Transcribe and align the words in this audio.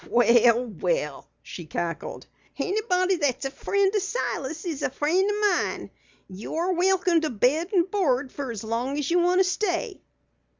"Well, 0.09 0.65
well," 0.65 1.27
she 1.43 1.65
cackled, 1.67 2.25
"anybody 2.57 3.17
that's 3.17 3.45
a 3.45 3.51
friend 3.51 3.93
of 3.93 4.01
Silas 4.01 4.65
is 4.65 4.81
a 4.81 4.89
friend 4.89 5.29
of 5.29 5.35
mine. 5.39 5.91
You're 6.27 6.73
welcome 6.73 7.21
to 7.21 7.29
bed 7.29 7.69
and 7.71 7.91
board 7.91 8.31
fer 8.31 8.49
as 8.51 8.63
long 8.63 8.97
as 8.97 9.11
you 9.11 9.19
want 9.19 9.41
to 9.41 9.43
stay." 9.43 10.01